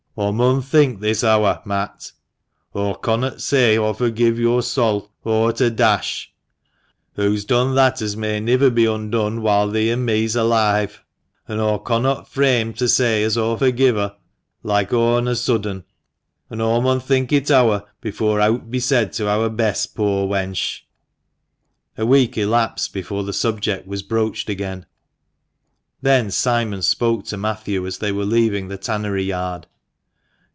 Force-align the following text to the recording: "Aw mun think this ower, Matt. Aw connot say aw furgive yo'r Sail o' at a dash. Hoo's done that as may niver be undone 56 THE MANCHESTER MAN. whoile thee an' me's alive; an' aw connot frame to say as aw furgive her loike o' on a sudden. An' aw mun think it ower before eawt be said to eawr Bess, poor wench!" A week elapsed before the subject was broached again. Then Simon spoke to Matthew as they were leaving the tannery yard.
"Aw 0.17 0.29
mun 0.33 0.61
think 0.61 0.99
this 0.99 1.23
ower, 1.23 1.61
Matt. 1.63 2.11
Aw 2.73 2.95
connot 2.95 3.39
say 3.41 3.77
aw 3.77 3.93
furgive 3.93 4.37
yo'r 4.37 4.61
Sail 4.61 5.09
o' 5.25 5.47
at 5.47 5.61
a 5.61 5.69
dash. 5.69 6.33
Hoo's 7.13 7.45
done 7.45 7.75
that 7.75 8.01
as 8.01 8.17
may 8.17 8.41
niver 8.41 8.69
be 8.69 8.83
undone 8.85 9.37
56 9.37 9.37
THE 9.37 9.37
MANCHESTER 9.37 9.37
MAN. 9.37 9.43
whoile 9.43 9.69
thee 9.71 9.91
an' 9.93 10.05
me's 10.05 10.35
alive; 10.35 11.03
an' 11.47 11.59
aw 11.61 11.77
connot 11.79 12.27
frame 12.27 12.73
to 12.73 12.89
say 12.89 13.23
as 13.23 13.37
aw 13.37 13.55
furgive 13.55 13.95
her 13.95 14.17
loike 14.63 14.91
o' 14.91 15.15
on 15.15 15.29
a 15.29 15.35
sudden. 15.35 15.85
An' 16.49 16.59
aw 16.59 16.81
mun 16.81 16.99
think 16.99 17.31
it 17.31 17.49
ower 17.49 17.85
before 18.01 18.39
eawt 18.41 18.69
be 18.69 18.81
said 18.81 19.13
to 19.13 19.23
eawr 19.23 19.49
Bess, 19.55 19.85
poor 19.85 20.27
wench!" 20.27 20.81
A 21.97 22.05
week 22.05 22.37
elapsed 22.37 22.91
before 22.93 23.23
the 23.23 23.31
subject 23.33 23.87
was 23.87 24.03
broached 24.03 24.49
again. 24.49 24.85
Then 26.01 26.31
Simon 26.31 26.81
spoke 26.81 27.23
to 27.27 27.37
Matthew 27.37 27.87
as 27.87 27.99
they 27.99 28.11
were 28.11 28.25
leaving 28.25 28.67
the 28.67 28.77
tannery 28.77 29.23
yard. 29.23 29.67